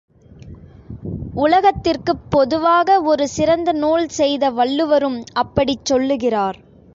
[1.35, 6.59] உலகத்திற்குப் பொதுவாக ஒரு சிறந்த நூல் செய்த வள்ளுவரும் அப்படிச் சொல்லுகிறார்.